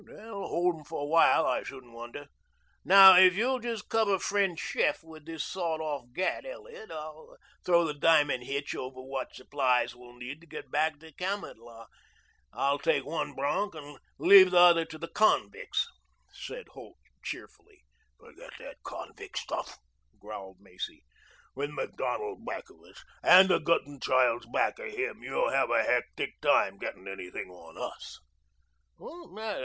[0.03, 2.25] "That'll hold them for awhile, I shouldn't wonder.
[2.83, 7.85] Now if you'll just cover friend chef with this sawed off gat, Elliot, I'll throw
[7.85, 11.85] the diamond hitch over what supplies we'll need to get back to Kamatlah.
[12.51, 15.87] I'll take one bronch and leave the other to the convicts,"
[16.33, 17.83] said Holt cheerfully.
[18.17, 19.77] "Forget that convict stuff,"
[20.19, 21.03] growled Macy.
[21.53, 26.41] "With Macdonald back of us and the Guttenchilds back of him, you'll have a hectic
[26.41, 28.19] time getting anything on us."